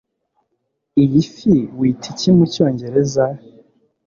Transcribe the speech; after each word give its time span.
iyi 1.03 1.21
fi 1.33 1.53
wita 1.77 2.05
iki 2.13 2.29
mucyongereza 2.35 3.25